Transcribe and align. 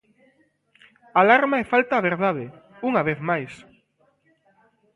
Alarma 1.21 1.55
e 1.59 1.69
falta 1.71 1.93
á 1.99 2.01
verdade, 2.09 2.45
unha 2.89 3.01
vez 3.07 3.19
máis. 3.29 3.53